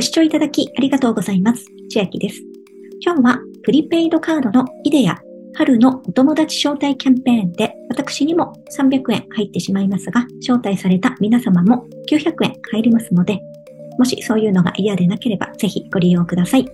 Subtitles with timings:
[0.00, 1.66] ご視聴いただきありがとうございます。
[1.90, 2.40] 千秋です。
[3.04, 5.20] 今日はプリペイドカードのイデア
[5.52, 13.40] 春のお友達招待キャンペーンで私にも300円入ってしまいますが、招待された皆様も900円入りますので、
[13.98, 16.64] もしそういうのが嫌でなければぜひご利用ください。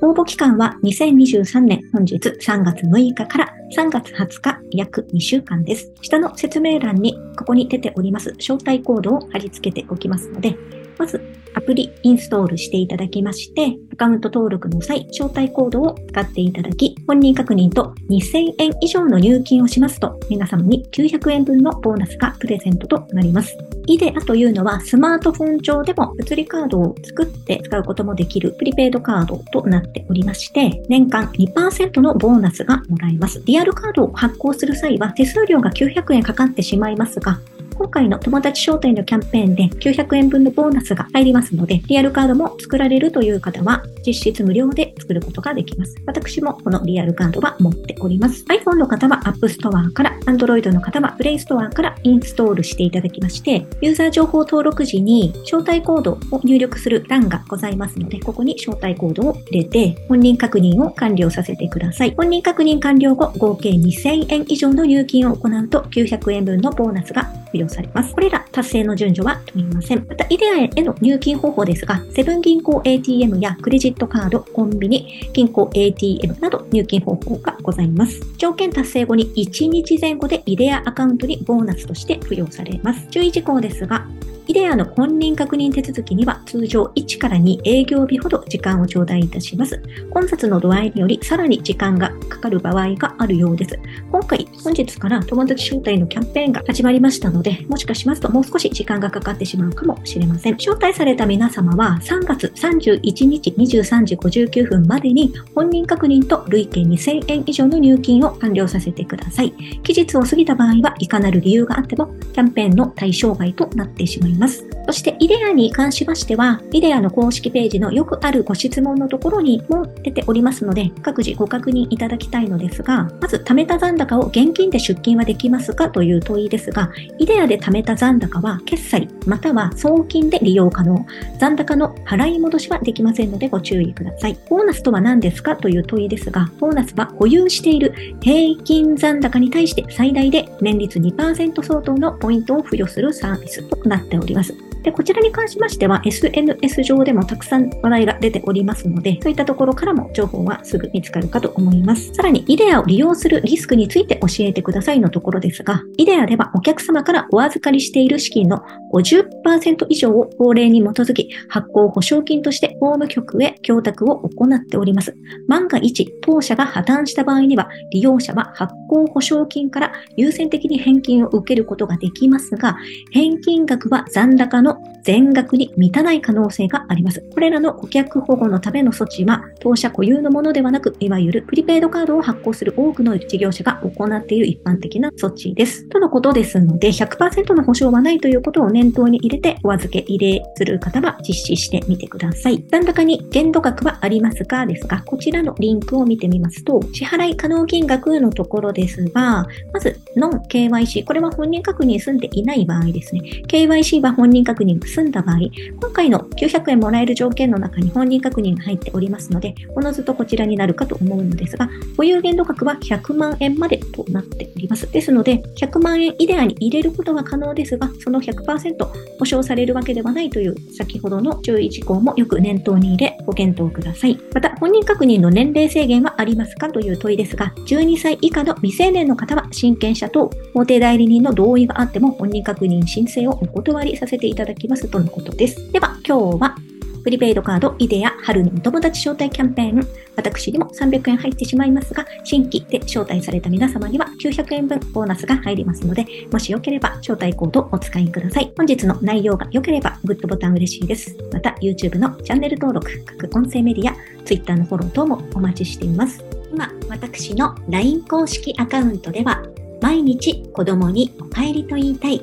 [0.00, 5.92] 応募期間は2023年本日3月6日から3月20日約2週間です。
[6.00, 10.56] 下の説明欄にここに出ております招待コードを貼り付けておきますので、
[11.00, 11.18] まず
[11.54, 23.56] アプリインストールしていただきまして、アカウント登録の際、招待コードを使っていただき、本人確認と2000円以上の入金をしますと、皆様に900円分のボーナスがプレゼントとなります。
[23.86, 33.42] イデアというのはスマートフォン上でも物理カードを作って使うこともできるプリペイドカードとなっておりまして、年間2%のボーナスがもらえます。
[33.46, 37.40] リアルカードを発行する際は手数料が900円かかってしまいますが、
[37.80, 45.94] 今回の友達招待のキャンペーンで900円分のボーナスが入りますので、リアルカードも作られるという方は、実質無料で作ることができます。
[46.06, 48.44] 私もこのリアルカードは持っております。
[48.44, 62.14] iPhone の方は App Store から、Android の方は Play Store からインストールしていただきまして、ユーザー情報登録時に招待コードを入力する欄がございますので、ここに招待コードを入れて、本人確認を完了させてください。
[62.16, 68.14] 本人確認完了後、合計2000円以上の入金を行うと900円分のボーナスが付与されます。
[68.14, 70.06] これら達成の順序は問いません。
[70.08, 78.20] また、イデアへの入金方法ですが、セブン銀行 ATM やクレジットカード、コンビニ、銀行 ATM など入金方法がございます。
[78.36, 83.06] 条件達成後に1日前後でイデアアカウントにボーナスとして付与されます。
[83.08, 84.06] 注意事項ですが、
[84.50, 89.80] イデアの本人確認手続きには通常1から2営業日ほど時間を頂戴いたします。
[90.10, 93.78] 混雑の度合いによりさらに時間がかかる場合があるようです。
[94.10, 100.54] 今回、本日から友達招待のキャンペーンが始まりましたので、もしかしますともう少し時間がかかってしまうかもしれません。
[100.54, 109.52] 招待された皆様は3月31日23時59分までに本人確認と累計2000円以上の入金を完了させてください。
[109.84, 114.39] 期日を過ぎた場合はいかなる理由があってもキャンペーンの対象外となってしまいます。
[114.40, 114.64] ます。
[114.86, 131.06] そして、イデアに関しましては、イデアの公式ページのよくあるご質問のところにも出ておりますので、各自ご確認いただきたいのですが、まず、貯めた残高を現金で出金はできますかという問いですが、イデアで貯めた残高は決済または送金で利用可能。
[131.38, 134.36] 残高の払い戻しはできませんのでご注意ください。
[134.48, 144.29] ボーナスとは何ですかという問いですが、ボーナスは保有している平均残高に対して最大で年率2%相当のポイントを付与するサービスとなっております。
[144.30, 144.69] おります。
[144.82, 152.12] で、こちらに関しましては SNS 上でもたくさん話題が出ておりますので、そういったところからも情報はすぐ見つかるかと思います。
[152.14, 165.14] さらに、イデアを利用するリスクについて教えてくださいのところですが、イデアではお客様からお預かりしている資金の50%以上を法令に基づき発行保証金として法務局へ供託を行っております。
[165.48, 172.76] 万が一、当社が破綻した場合には、利用者は発行保証金から優先的に返金を受けることができますが、
[173.12, 177.24] 返金額は残高のの全額に満たない可能性があります。
[177.32, 185.88] これらの顧客保護のための措置は、当社固有のものではなく、いわゆるプリペイドカードを発行する多くの事業者が行っている一般的な措置です。
[185.88, 192.64] とのことですので、100%の保証はないということを念頭に入れて、お預け入れする方は実施してみてください。
[192.70, 203.22] 残高に限度額はありますかですが、こちらのリンクを見てみますと、支払い可能金額のところですが、まず、ノン KYC、これは本人確認済んでいない場合ですね。
[203.48, 205.38] KYC は本人確認済んだ場合、
[205.80, 214.90] 今回の900円もらえる条件の中に本人確認が入っておりますので、おのずとこちらになるかと思うのですが、保有限度額は100万円までとなっております。
[214.90, 218.76] ですので、100万円イデアに入れることは可能ですが、その100%
[219.18, 224.18] 保証されるわけではないという先ほどの注意事項もよく念頭に入れご検討ください。
[224.34, 235.72] また、本人確認の年齢制限はありますかという問いですが、12歳以下の未成年の方は親権者と法定代理人の同意があっても本人確認申請をお断りさせていただきますとのことです。
[235.72, 236.56] では、今日は
[237.02, 239.88] プリペイドカードイデア春のお友達招待キャンペーン。
[240.16, 248.52] 私にも300円入ってしまいますが、新規で招待された皆様には900円分ボーナスが入りますので、もしよければ招待コードをお使いください。
[248.56, 251.16] 本日の内容が良ければグッドボタン嬉しいです。
[251.32, 253.94] また YouTube のチャンネル登録、各音声メディア、
[254.24, 256.22] Twitter のフォロー等もお待ちしています。
[256.52, 259.42] 今、私の LINE 公式アカウントでは、
[259.80, 262.22] 毎日子供にお帰りと言いたい